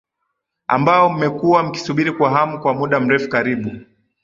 [0.67, 3.71] ambao mmekuwa mkisubiri kwa hamu kwa muda mrefu karibu